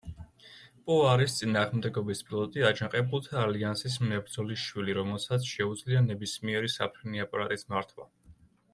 [0.85, 8.13] პო არის წინააღმდეგობის პილოტი, აჯანყებულთა ალიანსის მებრძოლის შვილი, რომელსაც შეუძლია ნებისმიერი საფრენი აპარატის მართვა.